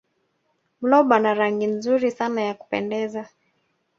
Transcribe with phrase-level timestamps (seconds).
[0.81, 3.29] blob ana rangi nzuri sana ya kupendeza